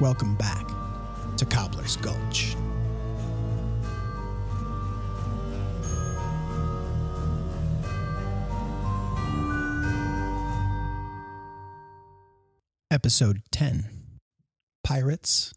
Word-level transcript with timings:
Welcome 0.00 0.34
back 0.34 0.66
to 1.36 1.44
Cobbler's 1.44 1.94
Gulch. 1.94 2.56
Episode 12.90 13.42
10 13.52 13.84
Pirates, 14.82 15.54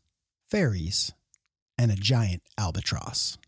Fairies, 0.51 1.11
and 1.79 1.91
a 1.91 1.95
Giant 1.95 2.43
Albatross. 2.59 3.39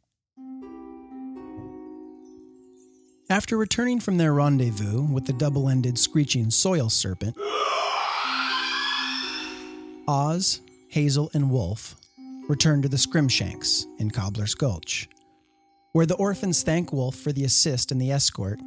After 3.30 3.58
returning 3.58 4.00
from 4.00 4.18
their 4.18 4.34
rendezvous 4.34 5.04
with 5.04 5.28
the 5.28 5.34
double 5.34 5.70
ended 5.70 6.00
screeching 6.00 6.50
soil 6.50 6.90
serpent, 6.90 7.38
Oz, 10.08 10.62
Hazel, 10.90 11.30
and 11.34 11.52
Wolf 11.52 11.96
return 12.48 12.82
to 12.82 12.90
the 12.90 12.98
Scrimshanks 12.98 13.86
in 14.00 14.10
Cobbler's 14.10 14.56
Gulch, 14.56 15.08
where 15.92 16.08
the 16.08 16.16
orphans 16.16 16.64
thank 16.64 16.92
Wolf 16.92 17.16
for 17.16 17.32
the 17.32 17.46
assist 17.46 17.92
and 17.92 18.02
the 18.02 18.12
escort, 18.12 18.60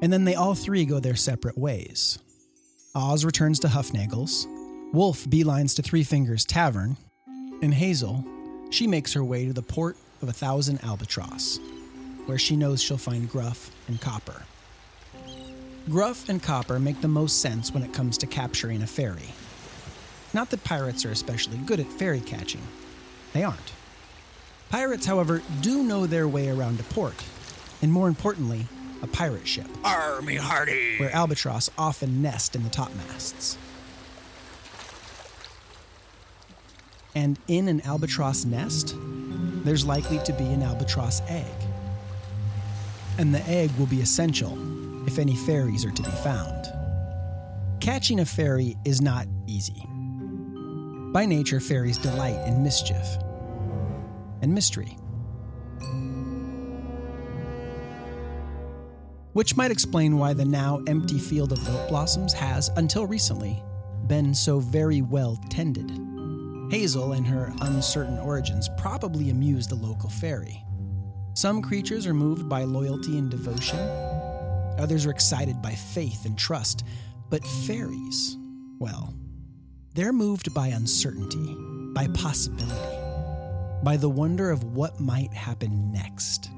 and 0.00 0.10
then 0.10 0.24
they 0.24 0.34
all 0.34 0.54
three 0.54 0.86
go 0.86 1.00
their 1.00 1.14
separate 1.16 1.58
ways. 1.58 2.18
Oz 2.94 3.26
returns 3.26 3.58
to 3.60 3.68
Huffnagel's, 3.68 4.46
Wolf 4.94 5.24
beelines 5.26 5.76
to 5.76 5.82
Three 5.82 6.02
Fingers 6.02 6.46
Tavern, 6.46 6.96
and 7.60 7.74
Hazel, 7.74 8.24
she 8.70 8.86
makes 8.86 9.12
her 9.12 9.22
way 9.22 9.44
to 9.44 9.52
the 9.52 9.60
port 9.60 9.98
of 10.22 10.30
a 10.30 10.32
Thousand 10.32 10.82
Albatross, 10.82 11.60
where 12.24 12.38
she 12.38 12.56
knows 12.56 12.82
she'll 12.82 12.96
find 12.96 13.28
Gruff 13.28 13.70
and 13.88 14.00
Copper. 14.00 14.42
Gruff 15.90 16.30
and 16.30 16.42
Copper 16.42 16.78
make 16.78 17.02
the 17.02 17.08
most 17.08 17.42
sense 17.42 17.72
when 17.72 17.82
it 17.82 17.92
comes 17.92 18.16
to 18.18 18.26
capturing 18.26 18.82
a 18.82 18.86
fairy. 18.86 19.34
Not 20.34 20.50
that 20.50 20.64
pirates 20.64 21.04
are 21.04 21.10
especially 21.10 21.58
good 21.58 21.80
at 21.80 21.86
fairy 21.92 22.20
catching. 22.20 22.62
They 23.32 23.42
aren't. 23.44 23.72
Pirates, 24.70 25.06
however, 25.06 25.42
do 25.60 25.82
know 25.82 26.06
their 26.06 26.26
way 26.26 26.48
around 26.48 26.80
a 26.80 26.82
port, 26.82 27.24
and 27.82 27.92
more 27.92 28.08
importantly, 28.08 28.66
a 29.02 29.06
pirate 29.06 29.46
ship, 29.46 29.68
Army 29.84 30.36
Hardy. 30.36 30.98
where 30.98 31.14
albatross 31.14 31.70
often 31.78 32.22
nest 32.22 32.56
in 32.56 32.62
the 32.64 32.70
topmasts. 32.70 33.56
And 37.14 37.38
in 37.48 37.68
an 37.68 37.80
albatross 37.82 38.44
nest, 38.44 38.94
there's 39.64 39.86
likely 39.86 40.18
to 40.24 40.32
be 40.32 40.44
an 40.44 40.62
albatross 40.62 41.22
egg. 41.28 41.46
And 43.18 43.34
the 43.34 43.42
egg 43.48 43.70
will 43.78 43.86
be 43.86 44.00
essential 44.00 44.58
if 45.06 45.18
any 45.18 45.34
fairies 45.34 45.84
are 45.84 45.90
to 45.90 46.02
be 46.02 46.10
found. 46.10 46.66
Catching 47.80 48.20
a 48.20 48.24
fairy 48.26 48.76
is 48.84 49.00
not 49.00 49.26
easy. 49.46 49.82
By 51.16 51.24
nature, 51.24 51.60
fairies 51.60 51.96
delight 51.96 52.46
in 52.46 52.62
mischief 52.62 53.16
and 54.42 54.52
mystery. 54.52 54.98
Which 59.32 59.56
might 59.56 59.70
explain 59.70 60.18
why 60.18 60.34
the 60.34 60.44
now 60.44 60.82
empty 60.86 61.18
field 61.18 61.52
of 61.52 61.66
Wilt 61.66 61.88
Blossoms 61.88 62.34
has, 62.34 62.68
until 62.76 63.06
recently, 63.06 63.62
been 64.08 64.34
so 64.34 64.60
very 64.60 65.00
well 65.00 65.40
tended. 65.48 65.90
Hazel 66.70 67.12
and 67.12 67.26
her 67.26 67.50
uncertain 67.62 68.18
origins 68.18 68.68
probably 68.76 69.30
amused 69.30 69.70
the 69.70 69.74
local 69.74 70.10
fairy. 70.10 70.62
Some 71.32 71.62
creatures 71.62 72.06
are 72.06 72.12
moved 72.12 72.46
by 72.46 72.64
loyalty 72.64 73.16
and 73.16 73.30
devotion, 73.30 73.78
others 74.78 75.06
are 75.06 75.12
excited 75.12 75.62
by 75.62 75.72
faith 75.72 76.26
and 76.26 76.36
trust, 76.36 76.84
but 77.30 77.42
fairies, 77.42 78.36
well, 78.78 79.14
they're 79.96 80.12
moved 80.12 80.52
by 80.52 80.68
uncertainty, 80.68 81.56
by 81.94 82.06
possibility, 82.08 82.96
by 83.82 83.96
the 83.96 84.10
wonder 84.10 84.50
of 84.50 84.62
what 84.62 85.00
might 85.00 85.32
happen 85.32 85.90
next. 85.90 86.50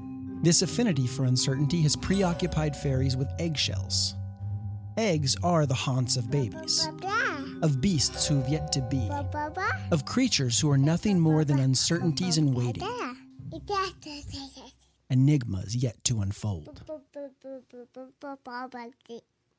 This 0.43 0.61
affinity 0.61 1.07
for 1.07 1.23
uncertainty 1.23 1.81
has 1.83 1.95
preoccupied 1.95 2.75
fairies 2.75 3.15
with 3.15 3.29
eggshells. 3.39 4.13
Eggs 4.97 5.37
are 5.41 5.65
the 5.65 5.73
haunts 5.73 6.17
of 6.17 6.29
babies, 6.29 6.89
of 7.61 7.79
beasts 7.79 8.27
who 8.27 8.41
have 8.41 8.49
yet 8.49 8.73
to 8.73 8.81
be, 8.81 9.09
of 9.91 10.03
creatures 10.03 10.59
who 10.59 10.69
are 10.69 10.77
nothing 10.77 11.17
more 11.17 11.45
than 11.45 11.59
uncertainties 11.59 12.37
in 12.37 12.53
waiting, 12.53 12.83
enigmas 15.09 15.77
yet 15.77 16.03
to 16.03 16.19
unfold. 16.19 16.83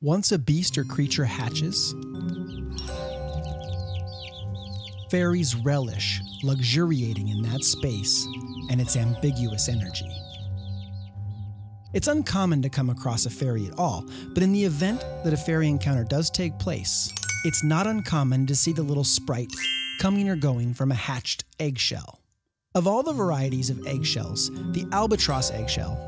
Once 0.01 0.31
a 0.31 0.37
beast 0.37 0.77
or 0.77 0.83
creature 0.83 1.25
hatches, 1.25 1.95
fairies 5.11 5.57
relish 5.57 6.21
luxuriating 6.41 7.27
in 7.27 7.41
that 7.41 7.65
space 7.65 8.25
and 8.69 8.79
its 8.79 8.95
ambiguous 8.95 9.67
energy. 9.67 10.09
It's 11.93 12.07
uncommon 12.07 12.61
to 12.61 12.69
come 12.69 12.89
across 12.89 13.25
a 13.25 13.29
fairy 13.29 13.67
at 13.67 13.77
all, 13.77 14.05
but 14.33 14.41
in 14.41 14.53
the 14.53 14.63
event 14.63 15.01
that 15.25 15.33
a 15.33 15.37
fairy 15.37 15.67
encounter 15.67 16.05
does 16.05 16.29
take 16.29 16.57
place, 16.57 17.13
it's 17.43 17.61
not 17.61 17.87
uncommon 17.87 18.47
to 18.47 18.55
see 18.55 18.71
the 18.71 18.83
little 18.83 19.03
sprite 19.03 19.51
coming 19.99 20.29
or 20.29 20.37
going 20.37 20.73
from 20.73 20.93
a 20.93 20.95
hatched 20.95 21.43
eggshell. 21.59 22.21
Of 22.73 22.87
all 22.87 23.03
the 23.03 23.11
varieties 23.11 23.69
of 23.69 23.85
eggshells, 23.85 24.49
the 24.71 24.87
albatross 24.93 25.51
eggshell 25.51 26.07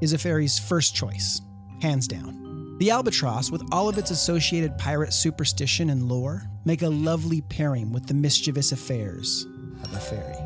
is 0.00 0.12
a 0.12 0.18
fairy's 0.18 0.60
first 0.60 0.94
choice, 0.94 1.40
hands 1.82 2.06
down. 2.06 2.53
The 2.78 2.90
albatross, 2.90 3.52
with 3.52 3.62
all 3.70 3.88
of 3.88 3.98
its 3.98 4.10
associated 4.10 4.76
pirate 4.78 5.12
superstition 5.12 5.90
and 5.90 6.08
lore, 6.08 6.42
make 6.64 6.82
a 6.82 6.88
lovely 6.88 7.40
pairing 7.42 7.92
with 7.92 8.06
the 8.06 8.14
mischievous 8.14 8.72
affairs 8.72 9.46
of 9.84 9.92
a 9.94 9.98
fairy. 9.98 10.36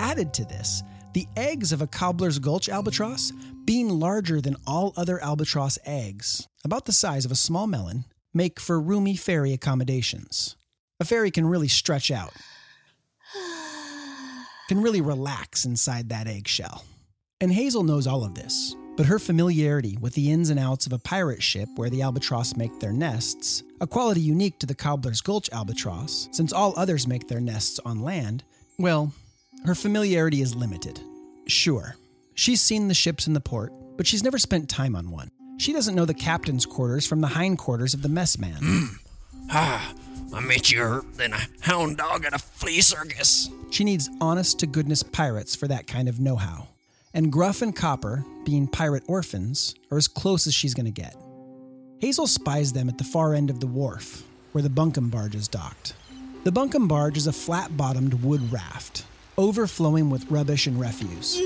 Added 0.00 0.34
to 0.34 0.44
this, 0.44 0.82
the 1.14 1.26
eggs 1.36 1.70
of 1.70 1.80
a 1.80 1.86
cobbler's 1.86 2.40
gulch 2.40 2.68
albatross, 2.68 3.32
being 3.64 3.88
larger 3.88 4.40
than 4.40 4.56
all 4.66 4.92
other 4.96 5.22
albatross 5.22 5.78
eggs, 5.84 6.48
about 6.64 6.84
the 6.84 6.92
size 6.92 7.24
of 7.24 7.30
a 7.30 7.36
small 7.36 7.68
melon, 7.68 8.04
make 8.34 8.58
for 8.58 8.80
roomy 8.80 9.14
fairy 9.14 9.52
accommodations. 9.52 10.56
A 10.98 11.04
fairy 11.04 11.30
can 11.30 11.46
really 11.46 11.68
stretch 11.68 12.10
out, 12.10 12.32
can 14.68 14.82
really 14.82 15.00
relax 15.00 15.64
inside 15.64 16.08
that 16.08 16.26
eggshell. 16.26 16.84
And 17.40 17.52
Hazel 17.52 17.84
knows 17.84 18.08
all 18.08 18.24
of 18.24 18.34
this, 18.34 18.74
but 18.98 19.06
her 19.06 19.20
familiarity 19.20 19.96
with 20.00 20.12
the 20.14 20.32
ins 20.32 20.50
and 20.50 20.58
outs 20.58 20.84
of 20.84 20.92
a 20.92 20.98
pirate 20.98 21.40
ship 21.40 21.68
where 21.76 21.88
the 21.88 22.02
albatross 22.02 22.56
make 22.56 22.80
their 22.80 22.92
nests, 22.92 23.62
a 23.80 23.86
quality 23.86 24.20
unique 24.20 24.58
to 24.58 24.66
the 24.66 24.74
Cobbler's 24.74 25.20
Gulch 25.20 25.48
albatross, 25.52 26.28
since 26.32 26.52
all 26.52 26.74
others 26.76 27.06
make 27.06 27.28
their 27.28 27.40
nests 27.40 27.78
on 27.84 28.02
land, 28.02 28.42
well, 28.76 29.12
her 29.64 29.76
familiarity 29.76 30.42
is 30.42 30.56
limited. 30.56 31.00
Sure, 31.46 31.94
she's 32.34 32.60
seen 32.60 32.88
the 32.88 32.94
ships 32.94 33.28
in 33.28 33.34
the 33.34 33.40
port, 33.40 33.72
but 33.96 34.04
she's 34.04 34.24
never 34.24 34.36
spent 34.36 34.68
time 34.68 34.96
on 34.96 35.12
one. 35.12 35.30
She 35.58 35.72
doesn't 35.72 35.94
know 35.94 36.04
the 36.04 36.12
captain's 36.12 36.66
quarters 36.66 37.06
from 37.06 37.20
the 37.20 37.28
hindquarters 37.28 37.94
of 37.94 38.02
the 38.02 38.08
messman. 38.08 38.58
Ah, 39.50 39.94
I 40.34 40.40
met 40.40 40.72
you 40.72 41.06
than 41.14 41.34
a 41.34 41.40
hound 41.60 41.98
dog 41.98 42.24
at 42.24 42.34
a 42.34 42.38
flea 42.38 42.80
circus. 42.80 43.48
She 43.70 43.84
needs 43.84 44.10
honest 44.20 44.58
to 44.58 44.66
goodness 44.66 45.04
pirates 45.04 45.54
for 45.54 45.68
that 45.68 45.86
kind 45.86 46.08
of 46.08 46.18
know 46.18 46.34
how. 46.34 46.66
And 47.14 47.32
Gruff 47.32 47.62
and 47.62 47.74
Copper, 47.74 48.24
being 48.44 48.66
pirate 48.66 49.02
orphans, 49.06 49.74
are 49.90 49.98
as 49.98 50.08
close 50.08 50.46
as 50.46 50.54
she's 50.54 50.74
going 50.74 50.86
to 50.86 50.92
get. 50.92 51.16
Hazel 52.00 52.26
spies 52.26 52.72
them 52.72 52.88
at 52.88 52.98
the 52.98 53.04
far 53.04 53.34
end 53.34 53.50
of 53.50 53.60
the 53.60 53.66
wharf, 53.66 54.24
where 54.52 54.62
the 54.62 54.68
bunkum 54.68 55.10
barge 55.10 55.34
is 55.34 55.48
docked. 55.48 55.94
The 56.44 56.52
bunkum 56.52 56.86
barge 56.86 57.16
is 57.16 57.26
a 57.26 57.32
flat 57.32 57.76
bottomed 57.76 58.22
wood 58.22 58.52
raft, 58.52 59.04
overflowing 59.36 60.10
with 60.10 60.30
rubbish 60.30 60.66
and 60.66 60.78
refuse 60.78 61.40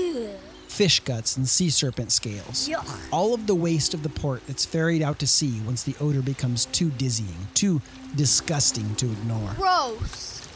fish 0.73 0.99
guts 1.01 1.37
and 1.37 1.47
sea 1.47 1.69
serpent 1.69 2.11
scales. 2.11 2.69
All 3.11 3.33
of 3.33 3.45
the 3.45 3.53
waste 3.55 3.93
of 3.93 4.01
the 4.01 4.09
port 4.09 4.41
that's 4.47 4.65
ferried 4.65 5.03
out 5.03 5.19
to 5.19 5.27
sea 5.27 5.61
once 5.65 5.83
the 5.83 5.95
odor 6.01 6.21
becomes 6.21 6.65
too 6.65 6.89
dizzying, 6.91 7.47
too 7.53 7.79
disgusting 8.15 8.95
to 8.95 9.05
ignore. 9.05 9.53
Gross. 9.55 10.47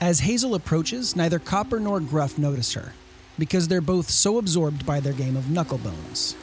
As 0.00 0.20
Hazel 0.20 0.54
approaches, 0.54 1.16
neither 1.16 1.40
Copper 1.40 1.80
nor 1.80 1.98
Gruff 1.98 2.38
notice 2.38 2.74
her, 2.74 2.92
because 3.38 3.68
they're 3.68 3.80
both 3.80 4.08
so 4.10 4.38
absorbed 4.38 4.86
by 4.86 5.00
their 5.00 5.12
game 5.12 5.36
of 5.36 5.44
knucklebones. 5.44 6.34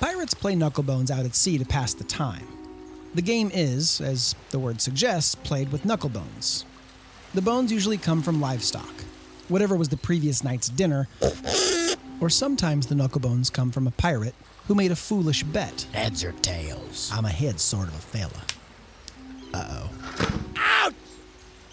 Pirates 0.00 0.34
play 0.34 0.54
knucklebones 0.54 1.10
out 1.10 1.24
at 1.24 1.34
sea 1.34 1.58
to 1.58 1.64
pass 1.64 1.94
the 1.94 2.04
time. 2.04 2.46
The 3.14 3.22
game 3.22 3.50
is, 3.54 4.00
as 4.00 4.34
the 4.50 4.58
word 4.58 4.80
suggests, 4.80 5.34
played 5.34 5.70
with 5.70 5.84
knucklebones. 5.84 6.64
The 7.32 7.42
bones 7.42 7.72
usually 7.72 7.98
come 7.98 8.22
from 8.22 8.40
livestock, 8.40 8.92
whatever 9.48 9.76
was 9.76 9.88
the 9.88 9.96
previous 9.96 10.44
night's 10.44 10.68
dinner, 10.68 11.08
or 12.20 12.30
sometimes 12.30 12.86
the 12.86 12.94
knucklebones 12.94 13.52
come 13.52 13.70
from 13.70 13.86
a 13.86 13.92
pirate 13.92 14.34
who 14.66 14.74
made 14.74 14.90
a 14.92 14.96
foolish 14.96 15.42
bet. 15.44 15.86
Heads 15.92 16.24
or 16.24 16.32
tails? 16.32 17.10
I'm 17.12 17.24
a 17.24 17.30
head 17.30 17.60
sort 17.60 17.88
of 17.88 17.94
a 17.94 17.98
fella. 17.98 18.42
Uh 19.52 19.64
oh. 19.70 19.90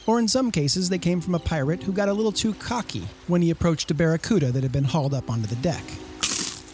Or 0.07 0.19
in 0.19 0.27
some 0.27 0.51
cases, 0.51 0.89
they 0.89 0.97
came 0.97 1.21
from 1.21 1.35
a 1.35 1.39
pirate 1.39 1.83
who 1.83 1.91
got 1.91 2.09
a 2.09 2.13
little 2.13 2.31
too 2.31 2.53
cocky 2.55 3.03
when 3.27 3.41
he 3.41 3.51
approached 3.51 3.91
a 3.91 3.93
barracuda 3.93 4.51
that 4.51 4.63
had 4.63 4.71
been 4.71 4.83
hauled 4.83 5.13
up 5.13 5.29
onto 5.29 5.47
the 5.47 5.55
deck. 5.57 5.83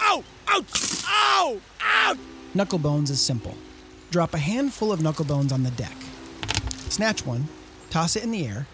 Ow! 0.01 0.23
Ouch! 0.47 1.03
Ow! 1.07 1.61
Ouch! 1.81 2.17
Knucklebones 2.55 3.09
is 3.09 3.19
simple. 3.19 3.55
Drop 4.11 4.33
a 4.33 4.37
handful 4.37 4.91
of 4.91 5.01
knucklebones 5.01 5.51
on 5.51 5.63
the 5.63 5.71
deck. 5.71 5.95
Snatch 6.89 7.25
one, 7.25 7.47
toss 7.89 8.15
it 8.15 8.23
in 8.23 8.31
the 8.31 8.47
air, 8.47 8.65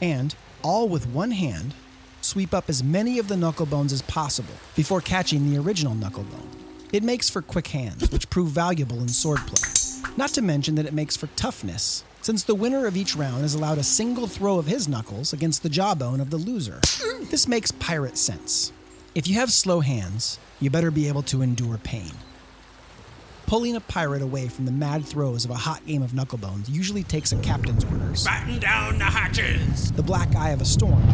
and, 0.00 0.34
all 0.62 0.88
with 0.88 1.08
one 1.08 1.32
hand, 1.32 1.74
sweep 2.20 2.54
up 2.54 2.68
as 2.68 2.84
many 2.84 3.18
of 3.18 3.26
the 3.28 3.34
knucklebones 3.34 3.92
as 3.92 4.02
possible 4.02 4.54
before 4.76 5.00
catching 5.00 5.50
the 5.50 5.58
original 5.58 5.94
knucklebone. 5.94 6.46
It 6.92 7.02
makes 7.02 7.28
for 7.28 7.42
quick 7.42 7.66
hands, 7.68 8.10
which 8.12 8.30
prove 8.30 8.50
valuable 8.50 9.00
in 9.00 9.06
swordplay. 9.06 10.16
Not 10.16 10.30
to 10.30 10.42
mention 10.42 10.76
that 10.76 10.86
it 10.86 10.94
makes 10.94 11.16
for 11.16 11.26
toughness, 11.34 12.04
since 12.26 12.42
the 12.42 12.56
winner 12.56 12.86
of 12.86 12.96
each 12.96 13.14
round 13.14 13.44
is 13.44 13.54
allowed 13.54 13.78
a 13.78 13.84
single 13.84 14.26
throw 14.26 14.58
of 14.58 14.66
his 14.66 14.88
knuckles 14.88 15.32
against 15.32 15.62
the 15.62 15.68
jawbone 15.68 16.20
of 16.20 16.28
the 16.28 16.36
loser. 16.36 16.80
This 17.30 17.46
makes 17.46 17.70
pirate 17.70 18.18
sense. 18.18 18.72
If 19.14 19.28
you 19.28 19.36
have 19.36 19.52
slow 19.52 19.78
hands, 19.78 20.40
you 20.58 20.68
better 20.68 20.90
be 20.90 21.06
able 21.06 21.22
to 21.22 21.40
endure 21.40 21.78
pain. 21.78 22.10
Pulling 23.46 23.76
a 23.76 23.80
pirate 23.80 24.22
away 24.22 24.48
from 24.48 24.64
the 24.64 24.72
mad 24.72 25.04
throes 25.04 25.44
of 25.44 25.52
a 25.52 25.54
hot 25.54 25.86
game 25.86 26.02
of 26.02 26.10
knucklebones 26.10 26.68
usually 26.68 27.04
takes 27.04 27.30
a 27.30 27.36
captain's 27.36 27.84
orders, 27.84 28.24
Batten 28.24 28.58
down 28.58 28.98
the 28.98 29.04
hatches. 29.04 29.92
the 29.92 30.02
black 30.02 30.34
eye 30.34 30.50
of 30.50 30.60
a 30.60 30.64
storm, 30.64 31.04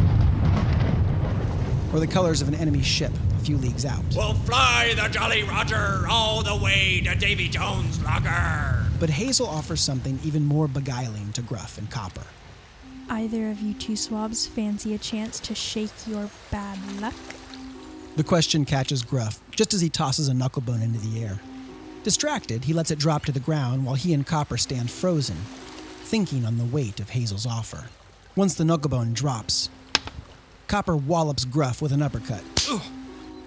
or 1.93 2.01
the 2.01 2.07
colors 2.07 2.41
of 2.41 2.49
an 2.49 2.55
enemy 2.55 2.81
ship 2.81 3.13
a 3.39 3.45
few 3.45 3.59
leagues 3.59 3.85
out. 3.85 4.03
We'll 4.17 4.33
fly 4.33 4.95
the 4.97 5.09
Jolly 5.11 5.43
Roger 5.43 6.07
all 6.09 6.43
the 6.43 6.57
way 6.57 7.03
to 7.05 7.15
Davy 7.15 7.51
Jones' 7.51 8.03
locker. 8.03 8.82
But 9.03 9.11
Hazel 9.11 9.49
offers 9.49 9.81
something 9.81 10.21
even 10.23 10.45
more 10.45 10.69
beguiling 10.69 11.33
to 11.33 11.43
Gruff 11.43 11.77
and 11.77 11.91
Copper. 11.91 12.23
Either 13.11 13.51
of 13.51 13.59
you 13.59 13.75
two 13.75 13.97
swabs 13.97 14.47
fancy 14.47 14.95
a 14.95 14.99
chance 14.99 15.41
to 15.41 15.57
shake 15.57 15.91
your 16.07 16.31
bad 16.53 16.79
luck? 17.01 17.13
The 18.15 18.23
question 18.23 18.65
catches 18.65 19.03
Gruff 19.03 19.41
just 19.51 19.75
as 19.75 19.81
he 19.81 19.89
tosses 19.89 20.29
a 20.29 20.33
knucklebone 20.33 20.85
into 20.85 21.01
the 21.01 21.21
air. 21.21 21.41
Distracted, 22.05 22.63
he 22.63 22.73
lets 22.73 22.93
it 22.93 23.01
drop 23.01 23.25
to 23.25 23.33
the 23.33 23.41
ground 23.41 23.85
while 23.85 23.97
he 23.97 24.15
and 24.15 24.25
Copper 24.25 24.57
stand 24.57 24.89
frozen, 24.89 25.39
thinking 26.05 26.47
on 26.47 26.57
the 26.57 26.65
weight 26.65 27.01
of 27.01 27.11
Hazel's 27.11 27.45
offer. 27.45 27.87
Once 28.37 28.55
the 28.55 28.63
knucklebone 28.63 29.15
drops, 29.15 29.69
Copper 30.69 30.97
wallops 30.97 31.45
Gruff 31.45 31.83
with 31.83 31.91
an 31.91 32.03
uppercut. 32.03 32.45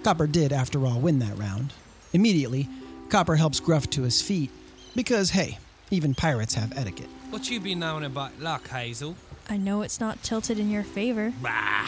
Copper 0.04 0.28
did, 0.28 0.51
after 0.51 0.86
all, 0.86 1.00
win 1.00 1.19
that 1.19 1.38
round. 1.38 1.72
Immediately, 2.12 2.68
Copper 3.08 3.38
helps 3.38 3.62
Gruff 3.62 3.90
to 3.92 4.01
his 4.01 4.22
feet 4.22 4.51
because, 4.95 5.31
hey, 5.31 5.59
even 5.92 6.15
pirates 6.15 6.53
have 6.56 6.77
etiquette. 6.77 7.09
What 7.30 7.50
you 7.50 7.59
be 7.59 7.75
knowing 7.75 8.06
about 8.06 8.39
luck, 8.39 8.68
Hazel? 8.69 9.15
I 9.50 9.57
know 9.57 9.81
it's 9.81 10.00
not 10.00 10.24
tilted 10.24 10.57
in 10.59 10.71
your 10.71 10.83
favor. 10.83 11.33
Bah, 11.42 11.88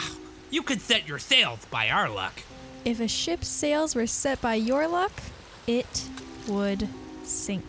you 0.50 0.62
could 0.62 0.80
set 0.80 1.08
your 1.08 1.18
sails 1.18 1.64
by 1.70 1.88
our 1.88 2.08
luck. 2.08 2.42
If 2.84 3.00
a 3.00 3.08
ship's 3.08 3.48
sails 3.48 3.94
were 3.94 4.06
set 4.06 4.40
by 4.40 4.54
your 4.54 4.86
luck, 4.86 5.12
it 5.66 6.04
would 6.46 6.88
sink. 7.24 7.64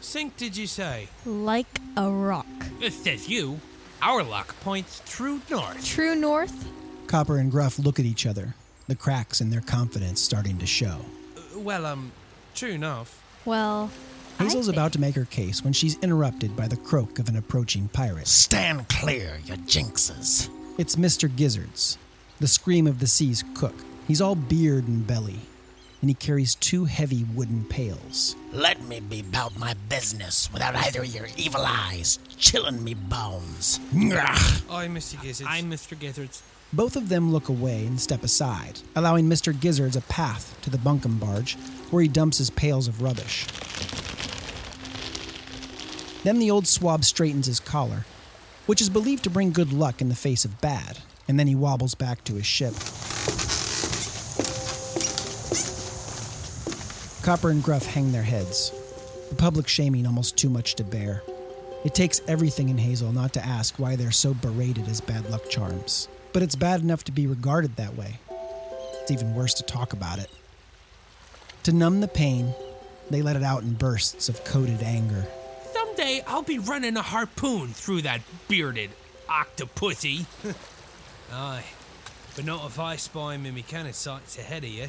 Sink, 0.00 0.36
did 0.36 0.56
you 0.56 0.66
say? 0.66 1.08
Like 1.26 1.80
a 1.96 2.10
rock. 2.10 2.46
This 2.80 3.02
says 3.02 3.28
you. 3.28 3.60
Our 4.00 4.22
luck 4.22 4.54
points 4.60 5.02
true 5.06 5.40
north. 5.50 5.84
True 5.84 6.14
north? 6.14 6.68
Copper 7.06 7.38
and 7.38 7.50
Gruff 7.50 7.78
look 7.78 7.98
at 8.00 8.04
each 8.04 8.26
other, 8.26 8.54
the 8.88 8.94
cracks 8.94 9.40
in 9.40 9.50
their 9.50 9.60
confidence 9.60 10.20
starting 10.20 10.58
to 10.58 10.66
show. 10.66 11.04
Uh, 11.36 11.58
well, 11.58 11.86
um, 11.86 12.10
true 12.54 12.70
enough. 12.70 13.22
Well, 13.44 13.90
I 14.11 14.11
Hazel's 14.42 14.66
think- 14.66 14.76
about 14.76 14.92
to 14.92 15.00
make 15.00 15.14
her 15.14 15.24
case 15.24 15.62
when 15.64 15.72
she's 15.72 15.96
interrupted 15.98 16.56
by 16.56 16.68
the 16.68 16.76
croak 16.76 17.18
of 17.18 17.28
an 17.28 17.36
approaching 17.36 17.88
pirate. 17.88 18.26
Stand 18.28 18.88
clear, 18.88 19.40
you 19.46 19.54
jinxes. 19.54 20.48
It's 20.78 20.96
Mr. 20.96 21.34
Gizzards, 21.34 21.98
the 22.40 22.48
scream 22.48 22.86
of 22.86 22.98
the 22.98 23.06
sea's 23.06 23.44
cook. 23.54 23.74
He's 24.08 24.20
all 24.20 24.34
beard 24.34 24.88
and 24.88 25.06
belly, 25.06 25.38
and 26.00 26.10
he 26.10 26.14
carries 26.14 26.54
two 26.56 26.84
heavy 26.86 27.24
wooden 27.34 27.64
pails. 27.66 28.34
Let 28.52 28.82
me 28.82 29.00
be 29.00 29.20
about 29.20 29.56
my 29.58 29.74
business 29.88 30.50
without 30.52 30.74
either 30.74 31.02
of 31.02 31.14
your 31.14 31.28
evil 31.36 31.62
eyes 31.64 32.18
chilling 32.38 32.82
me 32.82 32.94
bones. 32.94 33.78
Ngah. 33.94 34.62
I'm 34.70 34.94
Mr. 34.94 35.20
Gizzards. 35.22 35.48
I'm 35.50 35.70
Mr. 35.70 35.98
Gizzards. 35.98 36.42
Both 36.72 36.96
of 36.96 37.10
them 37.10 37.32
look 37.32 37.48
away 37.50 37.84
and 37.86 38.00
step 38.00 38.24
aside, 38.24 38.80
allowing 38.96 39.28
Mr. 39.28 39.58
Gizzards 39.58 39.94
a 39.94 40.00
path 40.02 40.56
to 40.62 40.70
the 40.70 40.78
bunkum 40.78 41.20
barge 41.20 41.56
where 41.90 42.02
he 42.02 42.08
dumps 42.08 42.38
his 42.38 42.48
pails 42.48 42.88
of 42.88 43.02
rubbish. 43.02 43.46
Then 46.24 46.38
the 46.38 46.50
old 46.50 46.66
swab 46.66 47.04
straightens 47.04 47.46
his 47.46 47.60
collar, 47.60 48.04
which 48.66 48.80
is 48.80 48.88
believed 48.88 49.24
to 49.24 49.30
bring 49.30 49.52
good 49.52 49.72
luck 49.72 50.00
in 50.00 50.08
the 50.08 50.14
face 50.14 50.44
of 50.44 50.60
bad, 50.60 50.98
and 51.28 51.38
then 51.38 51.46
he 51.46 51.54
wobbles 51.54 51.94
back 51.94 52.22
to 52.24 52.34
his 52.34 52.46
ship. 52.46 52.74
Copper 57.22 57.50
and 57.50 57.62
Gruff 57.62 57.86
hang 57.86 58.12
their 58.12 58.22
heads, 58.22 58.72
the 59.28 59.36
public 59.36 59.68
shaming 59.68 60.06
almost 60.06 60.36
too 60.36 60.50
much 60.50 60.74
to 60.74 60.84
bear. 60.84 61.22
It 61.84 61.94
takes 61.94 62.20
everything 62.28 62.68
in 62.68 62.78
Hazel 62.78 63.12
not 63.12 63.32
to 63.34 63.44
ask 63.44 63.78
why 63.78 63.96
they're 63.96 64.12
so 64.12 64.34
berated 64.34 64.88
as 64.88 65.00
bad 65.00 65.28
luck 65.30 65.48
charms. 65.48 66.08
But 66.32 66.42
it's 66.42 66.56
bad 66.56 66.80
enough 66.80 67.04
to 67.04 67.12
be 67.12 67.26
regarded 67.26 67.76
that 67.76 67.96
way. 67.96 68.18
It's 69.00 69.10
even 69.10 69.34
worse 69.34 69.54
to 69.54 69.64
talk 69.64 69.92
about 69.92 70.18
it. 70.18 70.30
To 71.64 71.72
numb 71.72 72.00
the 72.00 72.08
pain, 72.08 72.54
they 73.10 73.20
let 73.20 73.36
it 73.36 73.42
out 73.42 73.62
in 73.62 73.74
bursts 73.74 74.28
of 74.28 74.44
coded 74.44 74.82
anger. 74.82 75.26
Someday 76.02 76.24
I'll 76.26 76.42
be 76.42 76.58
running 76.58 76.96
a 76.96 77.02
harpoon 77.02 77.68
through 77.68 78.02
that 78.02 78.22
bearded 78.48 78.90
octopussy. 79.28 80.26
Aye. 81.32 81.62
But 82.34 82.44
not 82.44 82.66
if 82.66 82.80
I 82.80 82.96
spy 82.96 83.36
him 83.36 83.46
in 83.46 83.54
me 83.54 83.62
cannon 83.62 83.92
sights 83.92 84.36
ahead 84.36 84.64
of 84.64 84.70
you. 84.70 84.88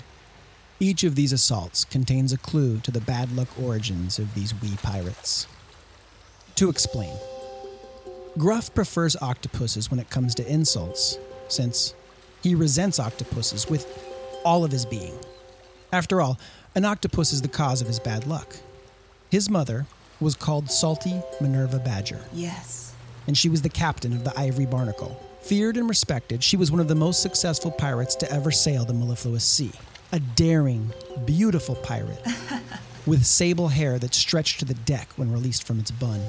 Each 0.80 1.04
of 1.04 1.13
these 1.13 1.31
assaults 1.31 1.86
contains 1.86 2.33
a 2.33 2.38
clue 2.38 2.80
to 2.80 2.89
the 2.89 3.00
bad 3.00 3.31
luck 3.36 3.48
origins 3.62 4.18
of 4.18 4.33
these 4.33 4.60
wee 4.60 4.75
pirates. 4.81 5.45
To 6.56 6.68
explain, 6.68 7.16
Gruff 8.39 8.74
prefers 8.74 9.16
octopuses 9.18 9.92
when 9.92 10.00
it 10.00 10.09
comes 10.09 10.33
to 10.36 10.51
insults, 10.51 11.19
since 11.48 11.94
he 12.42 12.56
resents 12.56 13.00
octopuses 13.00 13.69
with 13.69 13.86
all 14.44 14.63
of 14.63 14.71
his 14.71 14.88
being. 14.88 15.13
After 15.92 16.21
all, 16.21 16.39
an 16.74 16.86
octopus 16.86 17.31
is 17.31 17.44
the 17.44 17.48
cause 17.50 17.81
of 17.81 17.88
his 17.88 18.00
bad 18.00 18.25
luck. 18.25 18.56
His 19.30 19.48
mother 19.48 19.86
was 20.19 20.36
called 20.36 20.69
Salty 20.71 21.21
Minerva 21.42 21.80
Badger 21.80 22.19
Yes. 22.33 22.94
and 23.27 23.38
she 23.38 23.50
was 23.50 23.62
the 23.62 23.69
captain 23.69 24.13
of 24.13 24.24
the 24.24 24.38
Ivory 24.39 24.65
Barnacle. 24.65 25.19
Feared 25.42 25.75
and 25.77 25.89
respected, 25.89 26.42
she 26.44 26.56
was 26.57 26.71
one 26.71 26.80
of 26.80 26.88
the 26.88 26.95
most 26.95 27.21
successful 27.21 27.71
pirates 27.71 28.15
to 28.15 28.31
ever 28.31 28.51
sail 28.51 28.86
the 28.86 28.94
mellifluous 28.94 29.44
sea. 29.44 29.71
A 30.13 30.19
daring, 30.19 30.92
beautiful 31.25 31.75
pirate 31.75 32.21
with 33.06 33.25
sable 33.25 33.68
hair 33.68 34.00
that 34.00 34.13
stretched 34.13 34.60
to 34.60 34.65
the 34.65 34.74
deck 34.74 35.10
when 35.18 35.31
released 35.33 35.65
from 35.68 35.80
its 35.80 35.92
bun. 35.92 36.21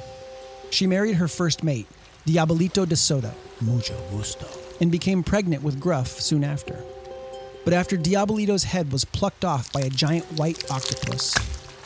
She 0.71 0.87
married 0.89 1.15
her 1.17 1.29
first 1.29 1.63
mate, 1.63 1.87
Diabolito 2.27 2.85
de 2.89 2.97
Soto, 2.97 3.33
Mucho 3.61 3.95
gusto. 4.11 4.47
and 4.81 4.91
became 4.91 5.23
pregnant 5.23 5.63
with 5.63 5.79
Gruff 5.79 6.09
soon 6.21 6.43
after. 6.43 6.83
But 7.65 7.73
after 7.75 7.97
Diabolito's 7.97 8.65
head 8.65 8.91
was 8.91 9.05
plucked 9.05 9.45
off 9.45 9.73
by 9.73 9.83
a 9.83 9.91
giant 9.91 10.25
white 10.33 10.69
octopus, 10.71 11.35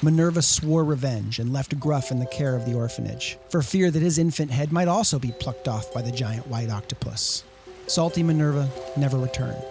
Minerva 0.01 0.43
swore 0.43 0.85
revenge 0.85 1.41
and 1.41 1.53
left 1.53 1.81
Gruff 1.81 2.13
in 2.13 2.21
the 2.21 2.27
care 2.27 2.55
of 2.55 2.65
the 2.65 2.75
orphanage, 2.75 3.37
for 3.49 3.63
fear 3.63 3.91
that 3.91 4.01
his 4.01 4.17
infant 4.17 4.53
head 4.53 4.71
might 4.71 4.87
also 4.87 5.19
be 5.19 5.33
plucked 5.33 5.67
off 5.67 5.93
by 5.93 6.03
the 6.03 6.13
giant 6.13 6.47
white 6.47 6.71
octopus. 6.71 7.43
Salty 7.89 8.23
Minerva 8.23 8.71
never 8.97 9.19
returned, 9.19 9.65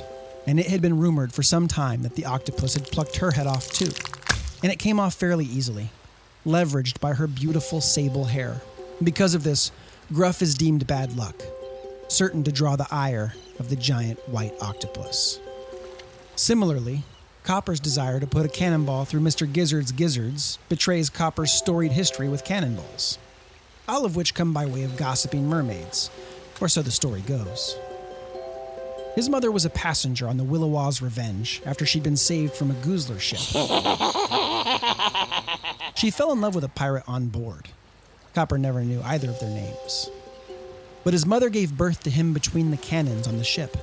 and 0.46 0.60
it 0.60 0.68
had 0.68 0.82
been 0.82 1.00
rumored 1.00 1.32
for 1.32 1.44
some 1.44 1.66
time 1.66 2.02
that 2.02 2.16
the 2.16 2.26
octopus 2.26 2.74
had 2.74 2.84
plucked 2.84 3.16
her 3.18 3.32
head 3.32 3.48
off 3.48 3.72
too. 3.72 3.92
And 4.64 4.70
it 4.70 4.80
came 4.80 5.00
off 5.00 5.14
fairly 5.14 5.46
easily, 5.46 5.92
leveraged 6.46 7.00
by 7.00 7.14
her 7.14 7.28
beautiful 7.28 7.80
sable 7.80 8.26
hair. 8.26 8.60
Because 9.02 9.34
of 9.34 9.44
this, 9.44 9.72
Gruff 10.12 10.42
is 10.42 10.56
deemed 10.56 10.88
bad 10.88 11.16
luck, 11.16 11.42
certain 12.10 12.44
to 12.44 12.52
draw 12.52 12.76
the 12.76 12.88
ire 12.92 13.34
of 13.60 13.70
the 13.70 13.76
giant 13.78 14.20
white 14.28 14.54
octopus. 14.60 15.40
Similarly, 16.36 17.04
Copper's 17.48 17.80
desire 17.80 18.20
to 18.20 18.28
put 18.28 18.46
a 18.46 18.50
cannonball 18.50 19.06
through 19.06 19.22
Mr. 19.22 19.50
Gizzard's 19.50 19.94
gizzards 19.94 20.60
betrays 20.68 21.10
Copper's 21.10 21.50
storied 21.50 21.94
history 21.94 22.28
with 22.28 22.44
cannonballs, 22.44 23.18
all 23.88 24.04
of 24.04 24.18
which 24.18 24.34
come 24.34 24.52
by 24.52 24.66
way 24.66 24.84
of 24.84 24.98
gossiping 24.98 25.48
mermaids, 25.48 26.10
or 26.60 26.68
so 26.68 26.82
the 26.82 26.92
story 26.92 27.22
goes. 27.22 27.78
His 29.16 29.30
mother 29.30 29.50
was 29.50 29.64
a 29.64 29.70
passenger 29.70 30.28
on 30.28 30.36
the 30.36 30.44
Willowaw's 30.44 31.02
Revenge 31.02 31.62
after 31.66 31.86
she'd 31.86 32.04
been 32.04 32.18
saved 32.18 32.54
from 32.54 32.70
a 32.70 32.74
Goozler 32.74 33.18
ship. 33.18 33.40
she 35.96 36.12
fell 36.12 36.34
in 36.34 36.42
love 36.42 36.54
with 36.54 36.66
a 36.66 36.72
pirate 36.76 37.06
on 37.08 37.28
board. 37.28 37.70
Copper 38.36 38.58
never 38.58 38.82
knew 38.82 39.02
either 39.04 39.30
of 39.30 39.40
their 39.40 39.52
names. 39.52 40.10
But 41.06 41.14
his 41.14 41.26
mother 41.26 41.48
gave 41.48 41.78
birth 41.78 42.04
to 42.04 42.10
him 42.10 42.34
between 42.34 42.72
the 42.72 42.78
cannons 42.78 43.26
on 43.26 43.38
the 43.38 43.46
ship, 43.46 43.78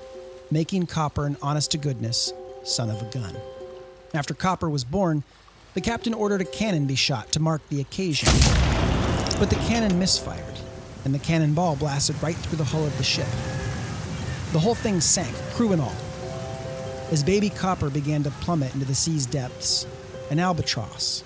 making 0.50 0.84
Copper 0.84 1.24
an 1.24 1.38
honest 1.40 1.70
to 1.70 1.78
goodness 1.78 2.30
son 2.64 2.90
of 2.90 3.00
a 3.00 3.06
gun. 3.06 3.34
After 4.14 4.32
Copper 4.32 4.70
was 4.70 4.84
born, 4.84 5.24
the 5.74 5.80
captain 5.80 6.14
ordered 6.14 6.40
a 6.40 6.44
cannon 6.44 6.86
be 6.86 6.94
shot 6.94 7.32
to 7.32 7.40
mark 7.40 7.68
the 7.68 7.80
occasion. 7.80 8.28
But 9.40 9.50
the 9.50 9.60
cannon 9.66 9.98
misfired, 9.98 10.54
and 11.04 11.12
the 11.12 11.18
cannonball 11.18 11.74
blasted 11.74 12.22
right 12.22 12.36
through 12.36 12.58
the 12.58 12.64
hull 12.64 12.86
of 12.86 12.96
the 12.96 13.02
ship. 13.02 13.26
The 14.52 14.60
whole 14.60 14.76
thing 14.76 15.00
sank, 15.00 15.34
crew 15.54 15.72
and 15.72 15.82
all. 15.82 15.96
As 17.10 17.24
baby 17.24 17.50
Copper 17.50 17.90
began 17.90 18.22
to 18.22 18.30
plummet 18.30 18.72
into 18.72 18.86
the 18.86 18.94
sea's 18.94 19.26
depths, 19.26 19.84
an 20.30 20.38
albatross, 20.38 21.24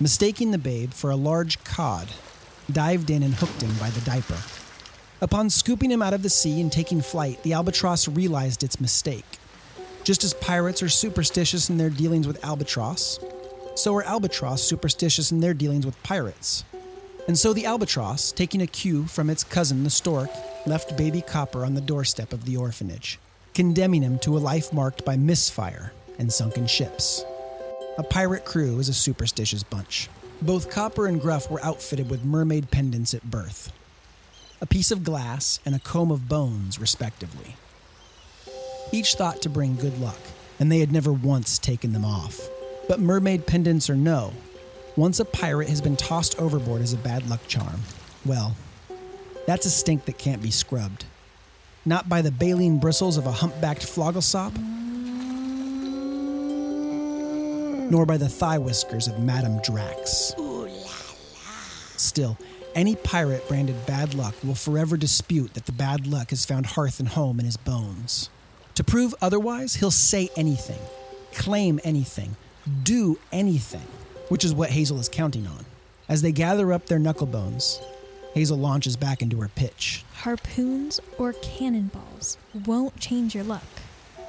mistaking 0.00 0.52
the 0.52 0.58
babe 0.58 0.92
for 0.92 1.10
a 1.10 1.16
large 1.16 1.62
cod, 1.62 2.08
dived 2.72 3.10
in 3.10 3.22
and 3.22 3.34
hooked 3.34 3.60
him 3.60 3.74
by 3.78 3.90
the 3.90 4.00
diaper. 4.00 4.38
Upon 5.20 5.50
scooping 5.50 5.90
him 5.90 6.00
out 6.00 6.14
of 6.14 6.22
the 6.22 6.30
sea 6.30 6.58
and 6.58 6.72
taking 6.72 7.02
flight, 7.02 7.42
the 7.42 7.52
albatross 7.52 8.08
realized 8.08 8.64
its 8.64 8.80
mistake. 8.80 9.35
Just 10.06 10.22
as 10.22 10.34
pirates 10.34 10.84
are 10.84 10.88
superstitious 10.88 11.68
in 11.68 11.78
their 11.78 11.90
dealings 11.90 12.28
with 12.28 12.44
albatross, 12.44 13.18
so 13.74 13.92
are 13.96 14.04
albatross 14.04 14.62
superstitious 14.62 15.32
in 15.32 15.40
their 15.40 15.52
dealings 15.52 15.84
with 15.84 16.00
pirates. 16.04 16.62
And 17.26 17.36
so 17.36 17.52
the 17.52 17.66
albatross, 17.66 18.30
taking 18.30 18.62
a 18.62 18.68
cue 18.68 19.06
from 19.06 19.28
its 19.28 19.42
cousin 19.42 19.82
the 19.82 19.90
stork, 19.90 20.30
left 20.64 20.96
baby 20.96 21.22
Copper 21.22 21.64
on 21.64 21.74
the 21.74 21.80
doorstep 21.80 22.32
of 22.32 22.44
the 22.44 22.56
orphanage, 22.56 23.18
condemning 23.52 24.02
him 24.02 24.20
to 24.20 24.36
a 24.36 24.38
life 24.38 24.72
marked 24.72 25.04
by 25.04 25.16
misfire 25.16 25.92
and 26.20 26.32
sunken 26.32 26.68
ships. 26.68 27.24
A 27.98 28.04
pirate 28.04 28.44
crew 28.44 28.78
is 28.78 28.88
a 28.88 28.94
superstitious 28.94 29.64
bunch. 29.64 30.08
Both 30.40 30.70
Copper 30.70 31.08
and 31.08 31.20
Gruff 31.20 31.50
were 31.50 31.64
outfitted 31.64 32.08
with 32.08 32.24
mermaid 32.24 32.70
pendants 32.70 33.12
at 33.12 33.28
birth 33.28 33.72
a 34.60 34.66
piece 34.66 34.92
of 34.92 35.02
glass 35.02 35.58
and 35.66 35.74
a 35.74 35.80
comb 35.80 36.12
of 36.12 36.28
bones, 36.28 36.78
respectively. 36.78 37.56
Each 38.92 39.14
thought 39.14 39.42
to 39.42 39.48
bring 39.48 39.76
good 39.76 39.98
luck, 40.00 40.20
and 40.60 40.70
they 40.70 40.78
had 40.78 40.92
never 40.92 41.12
once 41.12 41.58
taken 41.58 41.92
them 41.92 42.04
off. 42.04 42.40
But 42.88 43.00
mermaid 43.00 43.46
pendants 43.46 43.90
or 43.90 43.96
no, 43.96 44.32
once 44.96 45.18
a 45.20 45.24
pirate 45.24 45.68
has 45.68 45.80
been 45.80 45.96
tossed 45.96 46.38
overboard 46.38 46.82
as 46.82 46.92
a 46.92 46.98
bad 46.98 47.28
luck 47.28 47.40
charm, 47.48 47.80
well, 48.24 48.56
that's 49.46 49.66
a 49.66 49.70
stink 49.70 50.04
that 50.06 50.18
can't 50.18 50.42
be 50.42 50.50
scrubbed. 50.50 51.04
Not 51.84 52.08
by 52.08 52.22
the 52.22 52.30
baleen 52.30 52.78
bristles 52.78 53.16
of 53.16 53.26
a 53.26 53.32
humpbacked 53.32 53.82
flogglesop, 53.82 54.56
nor 57.90 58.06
by 58.06 58.16
the 58.16 58.28
thigh 58.28 58.58
whiskers 58.58 59.06
of 59.06 59.18
Madame 59.18 59.60
Drax. 59.62 60.34
Still, 61.96 62.36
any 62.74 62.94
pirate 62.96 63.46
branded 63.48 63.86
bad 63.86 64.14
luck 64.14 64.34
will 64.44 64.54
forever 64.54 64.96
dispute 64.96 65.54
that 65.54 65.66
the 65.66 65.72
bad 65.72 66.06
luck 66.06 66.30
has 66.30 66.44
found 66.44 66.66
hearth 66.66 67.00
and 67.00 67.08
home 67.08 67.38
in 67.38 67.46
his 67.46 67.56
bones. 67.56 68.30
To 68.76 68.84
prove 68.84 69.14
otherwise, 69.20 69.74
he'll 69.74 69.90
say 69.90 70.30
anything, 70.36 70.78
claim 71.32 71.80
anything, 71.82 72.36
do 72.82 73.18
anything, 73.32 73.86
which 74.28 74.44
is 74.44 74.54
what 74.54 74.70
Hazel 74.70 75.00
is 75.00 75.08
counting 75.08 75.46
on. 75.46 75.64
As 76.08 76.22
they 76.22 76.32
gather 76.32 76.72
up 76.72 76.86
their 76.86 76.98
knuckle 76.98 77.26
bones, 77.26 77.80
Hazel 78.34 78.58
launches 78.58 78.96
back 78.96 79.22
into 79.22 79.40
her 79.40 79.48
pitch. 79.48 80.04
Harpoons 80.14 81.00
or 81.18 81.32
cannonballs 81.34 82.38
won't 82.66 82.98
change 83.00 83.34
your 83.34 83.44
luck. 83.44 83.64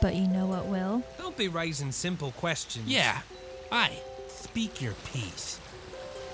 But 0.02 0.16
you 0.16 0.28
know 0.28 0.46
what 0.46 0.66
will? 0.66 1.04
Don't 1.18 1.38
be 1.38 1.48
raising 1.48 1.92
simple 1.92 2.32
questions. 2.32 2.88
Yeah. 2.88 3.20
I 3.72 3.92
Speak 4.28 4.82
your 4.82 4.94
piece. 5.14 5.60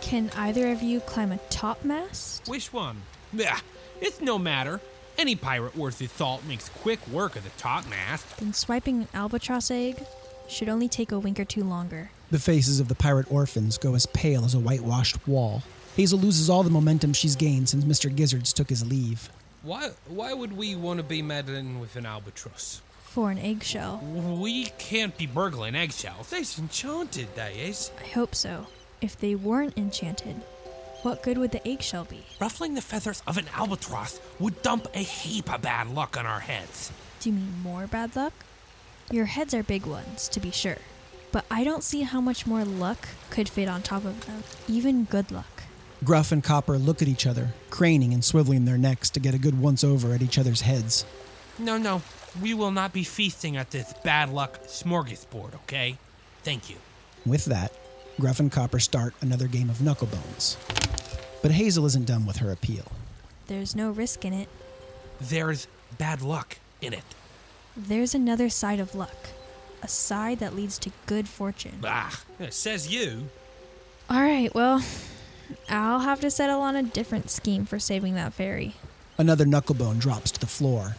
Can 0.01 0.29
either 0.35 0.71
of 0.71 0.81
you 0.81 0.99
climb 0.99 1.31
a 1.31 1.37
topmast? 1.49 2.47
Which 2.47 2.71
one? 2.71 3.01
Yeah. 3.31 3.59
It's 4.01 4.21
no 4.21 4.37
matter. 4.37 4.81
Any 5.17 5.35
pirate 5.35 5.75
worth 5.77 5.99
his 5.99 6.11
salt 6.11 6.43
makes 6.45 6.69
quick 6.69 7.05
work 7.07 7.35
of 7.35 7.43
the 7.43 7.49
topmast. 7.51 8.37
Then 8.37 8.53
swiping 8.53 9.03
an 9.03 9.07
albatross 9.13 9.69
egg 9.71 10.03
should 10.47 10.69
only 10.69 10.87
take 10.89 11.11
a 11.11 11.19
wink 11.19 11.39
or 11.39 11.45
two 11.45 11.63
longer. 11.63 12.11
The 12.31 12.39
faces 12.39 12.79
of 12.79 12.87
the 12.87 12.95
pirate 12.95 13.31
orphans 13.31 13.77
go 13.77 13.95
as 13.95 14.05
pale 14.07 14.43
as 14.43 14.53
a 14.53 14.59
whitewashed 14.59 15.27
wall. 15.27 15.63
Hazel 15.95 16.19
loses 16.19 16.49
all 16.49 16.63
the 16.63 16.69
momentum 16.71 17.13
she's 17.13 17.35
gained 17.35 17.69
since 17.69 17.85
Mr. 17.85 18.13
Gizzards 18.13 18.51
took 18.51 18.69
his 18.69 18.85
leave. 18.85 19.29
Why 19.61 19.91
why 20.07 20.33
would 20.33 20.57
we 20.57 20.75
want 20.75 20.97
to 20.97 21.03
be 21.03 21.21
meddling 21.21 21.79
with 21.79 21.95
an 21.95 22.05
albatross? 22.05 22.81
For 23.03 23.29
an 23.29 23.37
eggshell. 23.37 23.99
We 24.41 24.65
can't 24.79 25.15
be 25.15 25.27
burgling 25.27 25.75
eggshells. 25.75 26.31
They's 26.31 26.57
enchanted, 26.57 27.27
they 27.35 27.53
is. 27.53 27.91
I 28.01 28.07
hope 28.07 28.33
so. 28.33 28.65
If 29.01 29.19
they 29.19 29.35
weren't 29.35 29.77
enchanted, 29.77 30.41
what 31.03 31.21
good 31.21 31.37
would 31.37 31.51
the 31.51 31.65
eggshell 31.67 32.05
be? 32.05 32.23
Ruffling 32.39 32.75
the 32.75 32.81
feathers 32.81 33.21
of 33.27 33.37
an 33.37 33.45
albatross 33.53 34.19
would 34.39 34.61
dump 34.61 34.87
a 34.93 34.99
heap 34.99 35.53
of 35.53 35.61
bad 35.61 35.89
luck 35.89 36.17
on 36.17 36.25
our 36.25 36.39
heads. 36.39 36.91
Do 37.19 37.29
you 37.29 37.35
mean 37.35 37.53
more 37.61 37.87
bad 37.87 38.15
luck? 38.15 38.33
Your 39.11 39.25
heads 39.25 39.53
are 39.53 39.63
big 39.63 39.85
ones, 39.85 40.27
to 40.29 40.39
be 40.39 40.49
sure. 40.49 40.77
But 41.33 41.45
I 41.51 41.63
don't 41.63 41.83
see 41.83 42.01
how 42.03 42.21
much 42.21 42.47
more 42.47 42.63
luck 42.63 43.09
could 43.29 43.49
fit 43.49 43.67
on 43.67 43.81
top 43.81 44.05
of 44.05 44.25
them. 44.25 44.43
Even 44.67 45.03
good 45.03 45.31
luck. 45.31 45.63
Gruff 46.03 46.31
and 46.31 46.43
Copper 46.43 46.77
look 46.77 47.01
at 47.01 47.07
each 47.07 47.27
other, 47.27 47.49
craning 47.69 48.13
and 48.13 48.23
swiveling 48.23 48.65
their 48.65 48.77
necks 48.77 49.09
to 49.11 49.19
get 49.19 49.33
a 49.33 49.39
good 49.39 49.59
once 49.59 49.83
over 49.83 50.13
at 50.13 50.21
each 50.21 50.37
other's 50.37 50.61
heads. 50.61 51.05
No, 51.59 51.77
no. 51.77 52.01
We 52.41 52.53
will 52.53 52.71
not 52.71 52.93
be 52.93 53.03
feasting 53.03 53.57
at 53.57 53.71
this 53.71 53.93
bad 54.03 54.29
luck 54.29 54.63
smorgasbord, 54.63 55.55
okay? 55.55 55.97
Thank 56.43 56.69
you. 56.69 56.77
With 57.25 57.45
that, 57.45 57.71
Gruff 58.19 58.39
and 58.39 58.51
Copper 58.51 58.79
start 58.79 59.13
another 59.21 59.47
game 59.47 59.69
of 59.69 59.77
knucklebones. 59.77 60.57
But 61.41 61.51
Hazel 61.51 61.85
isn't 61.85 62.05
done 62.05 62.25
with 62.25 62.37
her 62.37 62.51
appeal. 62.51 62.91
There's 63.47 63.75
no 63.75 63.91
risk 63.91 64.23
in 64.23 64.33
it. 64.33 64.47
There's 65.19 65.67
bad 65.97 66.21
luck 66.21 66.57
in 66.81 66.93
it. 66.93 67.03
There's 67.75 68.13
another 68.13 68.49
side 68.49 68.79
of 68.79 68.95
luck. 68.95 69.29
A 69.81 69.87
side 69.87 70.39
that 70.39 70.55
leads 70.55 70.77
to 70.79 70.91
good 71.05 71.27
fortune. 71.27 71.79
Ah, 71.83 72.23
says 72.49 72.93
you. 72.93 73.29
Alright, 74.09 74.53
well, 74.53 74.81
I'll 75.69 75.99
have 75.99 76.21
to 76.21 76.31
settle 76.31 76.61
on 76.61 76.75
a 76.75 76.83
different 76.83 77.29
scheme 77.29 77.65
for 77.65 77.79
saving 77.79 78.13
that 78.15 78.33
fairy. 78.33 78.75
Another 79.17 79.45
knucklebone 79.45 79.99
drops 79.99 80.31
to 80.31 80.39
the 80.39 80.47
floor, 80.47 80.95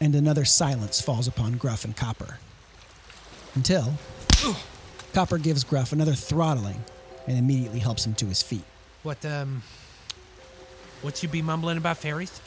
and 0.00 0.14
another 0.14 0.44
silence 0.44 1.00
falls 1.00 1.26
upon 1.26 1.54
Gruff 1.54 1.84
and 1.84 1.96
Copper. 1.96 2.38
Until 3.54 3.94
Copper 5.16 5.38
gives 5.38 5.64
Gruff 5.64 5.94
another 5.94 6.12
throttling 6.12 6.84
and 7.26 7.38
immediately 7.38 7.78
helps 7.78 8.06
him 8.06 8.12
to 8.16 8.26
his 8.26 8.42
feet. 8.42 8.64
what, 9.02 9.24
um. 9.24 9.62
What 11.00 11.22
you 11.22 11.28
be 11.30 11.40
mumbling 11.40 11.78
about 11.78 11.96
fairies? 11.96 12.38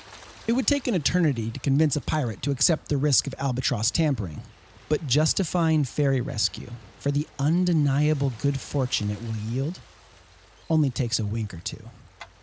It 0.45 0.51
would 0.51 0.67
take 0.67 0.87
an 0.87 0.93
eternity 0.93 1.49
to 1.49 1.59
convince 1.59 1.95
a 1.95 2.01
pirate 2.01 2.43
to 2.43 2.51
accept 2.51 2.89
the 2.89 2.97
risk 2.97 3.25
of 3.25 3.33
albatross 3.39 3.89
tampering, 3.89 4.43
but 4.87 5.07
justifying 5.07 5.83
fairy 5.83 6.21
rescue 6.21 6.69
for 6.99 7.09
the 7.09 7.25
undeniable 7.39 8.33
good 8.39 8.59
fortune 8.59 9.09
it 9.09 9.19
will 9.19 9.51
yield 9.51 9.79
only 10.69 10.91
takes 10.91 11.17
a 11.17 11.25
wink 11.25 11.55
or 11.55 11.61
two. 11.61 11.89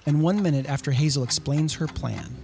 And 0.06 0.22
one 0.22 0.42
minute 0.42 0.66
after 0.66 0.90
Hazel 0.90 1.22
explains 1.22 1.74
her 1.74 1.86
plan, 1.86 2.34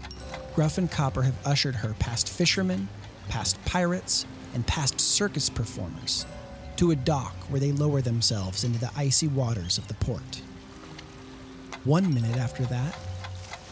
Gruff 0.55 0.79
and 0.79 0.89
Copper 0.89 1.23
have 1.23 1.45
ushered 1.45 1.75
her 1.75 1.97
past 1.99 2.29
fishermen, 2.29 2.87
past 3.29 3.59
pirates, 3.65 4.25
and 4.55 4.65
past 4.69 5.01
circus 5.01 5.51
performers 5.51 6.27
to 6.77 6.91
a 6.91 6.97
dock 6.97 7.35
where 7.49 7.61
they 7.61 7.73
lower 7.73 8.01
themselves 8.01 8.65
into 8.65 8.79
the 8.79 8.91
icy 8.97 9.29
waters 9.29 9.79
of 9.79 9.89
the 9.89 9.95
port. 9.95 10.43
One 11.85 12.15
minute 12.15 12.37
after 12.37 12.65
that, 12.65 12.97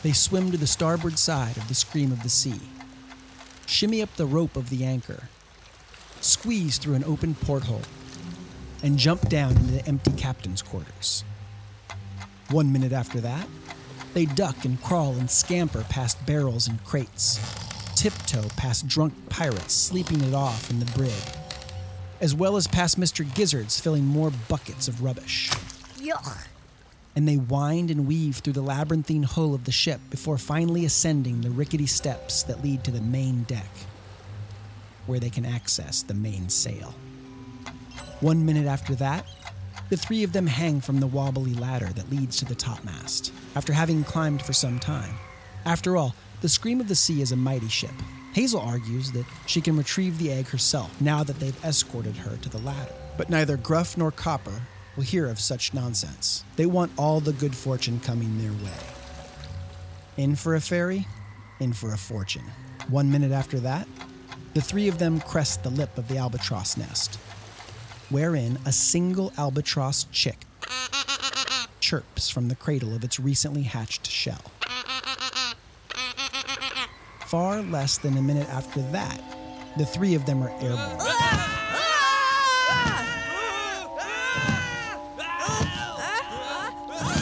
they 0.03 0.13
swim 0.13 0.51
to 0.51 0.57
the 0.57 0.67
starboard 0.67 1.19
side 1.19 1.57
of 1.57 1.69
the 1.69 1.75
scream 1.75 2.11
of 2.13 2.23
the 2.23 2.29
sea, 2.29 2.61
shimmy 3.67 4.03
up 4.03 4.15
the 4.17 4.27
rope 4.27 4.57
of 4.57 4.71
the 4.71 4.85
anchor, 4.85 5.29
squeeze 6.21 6.79
through 6.79 6.95
an 6.95 7.05
open 7.05 7.35
porthole, 7.35 7.83
and 8.83 8.99
jump 8.99 9.29
down 9.29 9.53
into 9.53 9.73
the 9.73 9.87
empty 9.87 10.13
captain's 10.13 10.63
quarters. 10.63 11.25
One 12.51 12.73
minute 12.73 12.93
after 12.93 13.21
that, 13.21 13.47
they 14.15 14.25
duck 14.25 14.65
and 14.65 14.83
crawl 14.83 15.15
and 15.15 15.31
scamper 15.31 15.85
past 15.89 16.25
barrels 16.27 16.67
and 16.67 16.83
crates, 16.85 17.39
tiptoe 17.95 18.49
past 18.57 18.89
drunk 18.89 19.13
pirates 19.29 19.75
sleeping 19.75 20.21
it 20.23 20.35
off 20.35 20.71
in 20.71 20.81
the 20.81 20.87
brig, 20.87 21.13
as 22.21 22.35
well 22.35 22.57
as 22.57 22.67
past 22.67 23.01
Mr. 23.01 23.25
Gizzards 23.35 23.81
filling 23.81 24.05
more 24.05 24.31
buckets 24.49 24.89
of 24.89 25.03
rubbish 25.03 25.51
Yuck. 25.99 26.47
and 27.17 27.27
they 27.27 27.37
wind 27.37 27.91
and 27.91 28.07
weave 28.07 28.37
through 28.37 28.53
the 28.53 28.63
labyrinthine 28.63 29.23
hull 29.23 29.55
of 29.55 29.65
the 29.65 29.73
ship 29.73 30.01
before 30.11 30.39
finally 30.39 30.85
ascending 30.85 31.41
the 31.41 31.51
rickety 31.51 31.87
steps 31.87 32.43
that 32.45 32.63
lead 32.63 32.85
to 32.85 32.91
the 32.91 33.01
main 33.01 33.43
deck, 33.45 33.71
where 35.07 35.19
they 35.21 35.31
can 35.31 35.45
access 35.47 36.03
the 36.03 36.15
main 36.15 36.49
sail. 36.49 36.95
One 38.21 38.45
minute 38.45 38.67
after 38.67 38.95
that, 38.97 39.27
the 39.89 39.97
three 39.97 40.23
of 40.23 40.33
them 40.33 40.47
hang 40.47 40.81
from 40.81 41.01
the 41.01 41.07
wobbly 41.07 41.55
ladder 41.55 41.87
that 41.87 42.11
leads 42.11 42.37
to 42.37 42.45
the 42.45 42.55
topmast, 42.55 43.33
after 43.57 43.73
having 43.73 44.05
climbed 44.05 44.43
for 44.43 44.53
some 44.53 44.79
time. 44.79 45.15
After 45.65 45.97
all, 45.97 46.15
the 46.43 46.49
Scream 46.49 46.81
of 46.81 46.89
the 46.89 46.95
Sea 46.95 47.23
is 47.23 47.33
a 47.33 47.37
mighty 47.37 47.69
ship. 47.69 47.91
Hazel 48.33 48.61
argues 48.61 49.11
that 49.13 49.27
she 49.47 49.61
can 49.61 49.77
retrieve 49.77 50.19
the 50.19 50.31
egg 50.31 50.47
herself 50.49 51.01
now 51.01 51.25
that 51.25 51.41
they've 51.41 51.65
escorted 51.65 52.17
her 52.17 52.37
to 52.37 52.49
the 52.49 52.59
ladder. 52.59 52.93
But 53.17 53.29
neither 53.29 53.57
Gruff 53.57 53.97
nor 53.97 54.13
Copper 54.13 54.63
will 54.97 55.03
hear 55.03 55.27
of 55.27 55.41
such 55.41 55.75
nonsense. 55.75 56.45
They 56.57 56.67
want 56.67 56.93
all 56.97 57.21
the 57.21 57.33
good 57.33 57.55
fortune 57.55 58.01
coming 58.01 58.39
their 58.39 58.53
way. 58.65 58.79
In 60.17 60.37
for 60.37 60.55
a 60.55 60.61
fairy, 60.61 61.07
in 61.59 61.73
for 61.73 61.93
a 61.93 61.99
fortune. 61.99 62.45
One 62.89 63.11
minute 63.11 63.33
after 63.33 63.59
that, 63.61 63.89
the 64.55 64.61
three 64.61 64.89
of 64.89 64.99
them 64.99 65.21
crest 65.21 65.63
the 65.63 65.71
lip 65.71 65.97
of 65.99 66.09
the 66.09 66.19
albatross 66.19 66.77
nest, 66.77 67.17
wherein 68.11 68.59
a 68.67 68.73
single 68.73 69.33
albatross 69.39 70.05
chick 70.13 70.39
chirps 71.81 72.31
from 72.31 72.49
the 72.49 72.57
cradle 72.57 72.95
of 72.95 73.03
its 73.03 73.19
recently 73.19 73.63
hatched 73.63 74.09
shell. 74.09 74.53
Far 77.31 77.63
less 77.63 77.97
than 77.97 78.17
a 78.19 78.23
minute 78.23 78.49
after 78.49 78.83
that, 78.91 79.21
the 79.77 79.87
three 79.87 80.17
of 80.17 80.27
them 80.27 80.43
are 80.43 80.51
airborne. 80.61 80.99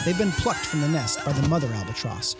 They've 0.03 0.17
been 0.17 0.31
plucked 0.31 0.65
from 0.65 0.81
the 0.81 0.87
nest 0.87 1.23
by 1.23 1.33
the 1.33 1.47
mother 1.47 1.71
albatross, 1.71 2.35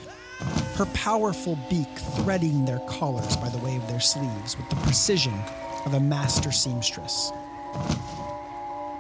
her 0.78 0.88
powerful 0.96 1.60
beak 1.70 1.96
threading 2.16 2.66
their 2.66 2.80
collars 2.88 3.38
by 3.38 3.50
the 3.50 3.60
way 3.60 3.76
of 3.76 3.88
their 3.88 4.00
sleeves 4.00 4.58
with 4.58 4.68
the 4.72 4.76
precision 4.78 5.40
of 5.86 5.94
a 5.94 6.00
master 6.00 6.52
seamstress. 6.52 7.32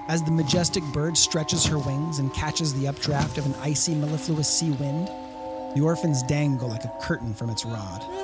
As 0.07 0.21
the 0.21 0.31
majestic 0.31 0.83
bird 0.93 1.17
stretches 1.17 1.65
her 1.65 1.79
wings 1.79 2.19
and 2.19 2.31
catches 2.35 2.75
the 2.75 2.87
updraft 2.87 3.39
of 3.39 3.47
an 3.47 3.55
icy, 3.63 3.95
mellifluous 3.95 4.47
sea 4.47 4.69
wind, 4.73 5.07
the 5.75 5.81
orphans 5.81 6.21
dangle 6.21 6.69
like 6.69 6.83
a 6.83 6.95
curtain 7.01 7.33
from 7.33 7.49
its 7.49 7.65
rod. 7.65 8.18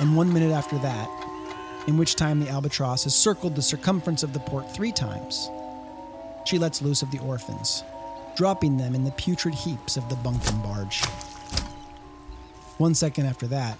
And 0.00 0.16
one 0.16 0.32
minute 0.32 0.52
after 0.52 0.78
that, 0.78 1.10
in 1.86 1.98
which 1.98 2.16
time 2.16 2.40
the 2.40 2.48
albatross 2.48 3.04
has 3.04 3.14
circled 3.14 3.54
the 3.54 3.62
circumference 3.62 4.22
of 4.22 4.32
the 4.32 4.40
port 4.40 4.74
three 4.74 4.92
times, 4.92 5.50
she 6.46 6.58
lets 6.58 6.80
loose 6.80 7.02
of 7.02 7.10
the 7.10 7.18
orphans, 7.18 7.84
dropping 8.34 8.78
them 8.78 8.94
in 8.94 9.04
the 9.04 9.10
putrid 9.12 9.54
heaps 9.54 9.98
of 9.98 10.08
the 10.08 10.14
bunkum 10.16 10.62
barge. 10.62 11.04
One 12.78 12.94
second 12.94 13.26
after 13.26 13.46
that, 13.48 13.78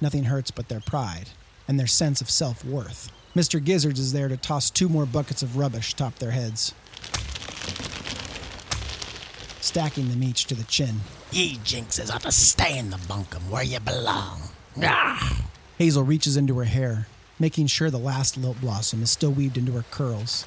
nothing 0.00 0.22
hurts 0.22 0.52
but 0.52 0.68
their 0.68 0.78
pride 0.80 1.30
and 1.66 1.80
their 1.80 1.88
sense 1.88 2.20
of 2.20 2.30
self 2.30 2.64
worth. 2.64 3.10
Mr. 3.34 3.62
Gizzards 3.62 3.98
is 3.98 4.12
there 4.12 4.28
to 4.28 4.36
toss 4.36 4.70
two 4.70 4.88
more 4.88 5.06
buckets 5.06 5.42
of 5.42 5.56
rubbish 5.56 5.94
top 5.94 6.14
their 6.20 6.30
heads, 6.30 6.74
stacking 9.60 10.10
them 10.10 10.22
each 10.22 10.44
to 10.46 10.54
the 10.54 10.64
chin. 10.64 11.00
Ye 11.32 11.56
jinxes 11.56 12.12
ought 12.12 12.22
to 12.22 12.32
stay 12.32 12.78
in 12.78 12.90
the 12.90 12.98
bunkum 12.98 13.48
where 13.50 13.64
you 13.64 13.80
belong. 13.80 14.49
Ah! 14.82 15.44
Hazel 15.78 16.02
reaches 16.02 16.36
into 16.36 16.58
her 16.58 16.64
hair, 16.64 17.06
making 17.38 17.66
sure 17.66 17.90
the 17.90 17.98
last 17.98 18.36
lilt 18.36 18.60
blossom 18.60 19.02
is 19.02 19.10
still 19.10 19.30
weaved 19.30 19.56
into 19.56 19.72
her 19.72 19.84
curls. 19.90 20.44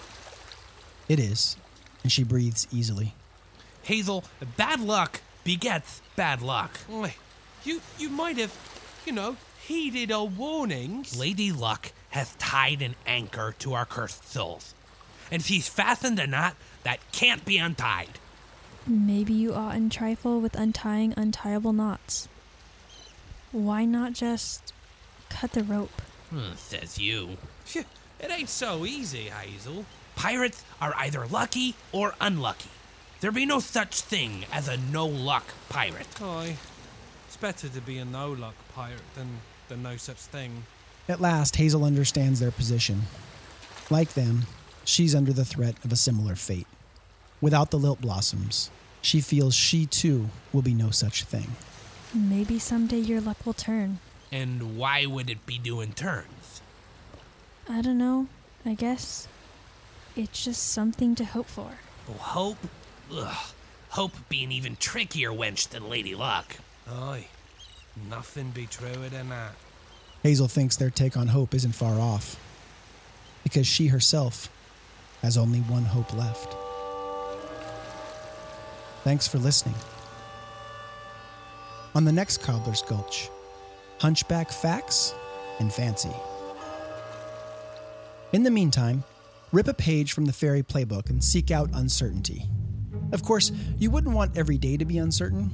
It 1.09 1.19
is, 1.19 1.57
and 2.03 2.11
she 2.11 2.23
breathes 2.23 2.67
easily. 2.71 3.15
Hazel, 3.83 4.23
bad 4.57 4.79
luck 4.79 5.21
begets 5.43 6.01
bad 6.15 6.41
luck. 6.41 6.79
You 7.65 7.81
you 7.97 8.09
might 8.09 8.37
have, 8.37 8.55
you 9.05 9.11
know, 9.11 9.37
heeded 9.65 10.11
a 10.11 10.23
warning. 10.23 11.05
Lady 11.17 11.51
Luck 11.51 11.91
has 12.09 12.35
tied 12.35 12.81
an 12.81 12.95
anchor 13.05 13.55
to 13.59 13.73
our 13.73 13.85
cursed 13.85 14.29
souls. 14.29 14.73
And 15.31 15.41
she's 15.41 15.67
fastened 15.67 16.19
a 16.19 16.27
knot 16.27 16.55
that 16.83 16.99
can't 17.11 17.43
be 17.43 17.57
untied. 17.57 18.19
Maybe 18.85 19.33
you 19.33 19.53
oughtn't 19.53 19.93
trifle 19.93 20.39
with 20.41 20.55
untying 20.55 21.13
untieable 21.15 21.73
knots. 21.73 22.27
Why 23.53 23.85
not 23.85 24.13
just 24.13 24.73
cut 25.29 25.51
the 25.51 25.63
rope? 25.63 26.01
Hmm, 26.31 26.55
says 26.57 26.97
you. 26.97 27.37
Phew, 27.65 27.85
It 28.19 28.31
ain't 28.31 28.49
so 28.49 28.83
easy, 28.83 29.29
Hazel. 29.29 29.85
Pirates 30.15 30.63
are 30.81 30.95
either 30.97 31.27
lucky 31.27 31.75
or 31.91 32.15
unlucky. 32.19 32.71
There 33.21 33.31
be 33.31 33.45
no 33.45 33.59
such 33.59 34.01
thing 34.01 34.45
as 34.51 34.67
a 34.67 34.77
no 34.77 35.05
luck 35.05 35.45
pirate. 35.69 36.07
Aye. 36.19 36.57
It's 37.27 37.37
better 37.37 37.69
to 37.69 37.79
be 37.79 37.99
a 37.99 38.05
no 38.05 38.31
luck 38.31 38.55
pirate 38.73 39.01
than, 39.13 39.29
than 39.69 39.83
no 39.83 39.97
such 39.97 40.17
thing. 40.17 40.63
At 41.07 41.21
last, 41.21 41.55
Hazel 41.55 41.83
understands 41.83 42.39
their 42.39 42.51
position. 42.51 43.03
Like 43.91 44.13
them, 44.13 44.47
she's 44.83 45.13
under 45.13 45.31
the 45.31 45.45
threat 45.45 45.75
of 45.85 45.91
a 45.91 45.95
similar 45.95 46.35
fate. 46.35 46.67
Without 47.39 47.69
the 47.69 47.77
lilt 47.77 48.01
blossoms, 48.01 48.71
she 49.01 49.21
feels 49.21 49.53
she 49.53 49.85
too 49.85 50.29
will 50.51 50.63
be 50.63 50.73
no 50.73 50.89
such 50.89 51.23
thing. 51.25 51.51
Maybe 52.13 52.59
someday 52.59 52.99
your 52.99 53.21
luck 53.21 53.45
will 53.45 53.53
turn. 53.53 53.99
And 54.31 54.77
why 54.77 55.05
would 55.05 55.29
it 55.29 55.45
be 55.45 55.57
doing 55.57 55.93
turns? 55.93 56.61
I 57.67 57.81
don't 57.81 57.97
know. 57.97 58.27
I 58.65 58.73
guess 58.75 59.27
it's 60.15 60.43
just 60.43 60.71
something 60.71 61.15
to 61.15 61.25
hope 61.25 61.47
for. 61.47 61.71
Oh, 62.09 62.13
hope? 62.13 62.57
Ugh. 63.11 63.35
Hope 63.89 64.11
being 64.29 64.51
even 64.51 64.75
trickier 64.75 65.31
wench 65.31 65.69
than 65.69 65.89
Lady 65.89 66.15
Luck. 66.15 66.57
Aye. 66.87 67.27
Nothing 68.09 68.49
be 68.49 68.65
truer 68.65 69.09
than 69.09 69.29
that. 69.29 69.51
Hazel 70.23 70.47
thinks 70.47 70.75
their 70.75 70.89
take 70.89 71.15
on 71.15 71.27
hope 71.27 71.53
isn't 71.53 71.73
far 71.73 71.99
off, 71.99 72.39
because 73.43 73.67
she 73.67 73.87
herself 73.87 74.49
has 75.21 75.37
only 75.37 75.59
one 75.59 75.83
hope 75.83 76.13
left. 76.13 76.55
Thanks 79.03 79.27
for 79.27 79.37
listening. 79.37 79.75
On 81.95 82.03
the 82.03 82.11
next 82.11 82.41
Cobbler's 82.41 82.81
Gulch, 82.81 83.29
Hunchback 83.99 84.51
Facts 84.51 85.13
and 85.59 85.71
Fancy. 85.71 86.09
In 88.31 88.41
the 88.41 88.49
meantime, 88.49 89.03
rip 89.51 89.67
a 89.67 89.75
page 89.75 90.13
from 90.13 90.25
the 90.25 90.33
fairy 90.33 90.63
playbook 90.63 91.11
and 91.11 91.23
seek 91.23 91.51
out 91.51 91.69
uncertainty. 91.73 92.49
Of 93.11 93.21
course, 93.21 93.51
you 93.77 93.91
wouldn't 93.91 94.15
want 94.15 94.35
every 94.35 94.57
day 94.57 94.75
to 94.75 94.85
be 94.85 94.97
uncertain. 94.97 95.51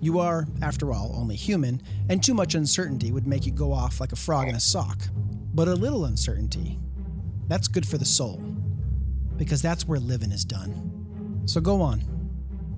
You 0.00 0.20
are, 0.20 0.46
after 0.62 0.92
all, 0.92 1.16
only 1.16 1.34
human, 1.34 1.82
and 2.08 2.22
too 2.22 2.34
much 2.34 2.54
uncertainty 2.54 3.10
would 3.10 3.26
make 3.26 3.44
you 3.44 3.50
go 3.50 3.72
off 3.72 4.00
like 4.00 4.12
a 4.12 4.16
frog 4.16 4.46
in 4.46 4.54
a 4.54 4.60
sock. 4.60 5.00
But 5.52 5.66
a 5.66 5.74
little 5.74 6.04
uncertainty, 6.04 6.78
that's 7.48 7.66
good 7.66 7.88
for 7.88 7.98
the 7.98 8.04
soul, 8.04 8.40
because 9.36 9.60
that's 9.60 9.88
where 9.88 9.98
living 9.98 10.30
is 10.30 10.44
done. 10.44 11.42
So 11.46 11.60
go 11.60 11.82
on, 11.82 12.04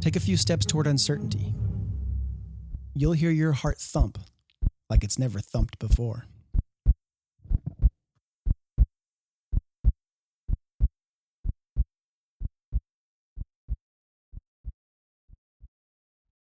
take 0.00 0.16
a 0.16 0.20
few 0.20 0.38
steps 0.38 0.64
toward 0.64 0.86
uncertainty. 0.86 1.54
You'll 2.96 3.14
hear 3.14 3.33
your 3.33 3.52
heart 3.52 3.78
thump 3.78 4.18
like 4.88 5.02
it's 5.02 5.18
never 5.18 5.40
thumped 5.40 5.80
before. 5.80 6.26